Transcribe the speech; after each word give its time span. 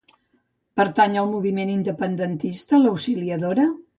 Pertany 0.79 1.17
al 1.23 1.27
moviment 1.33 1.71
independentista 1.75 2.83
l'Auxiliadora? 2.87 3.71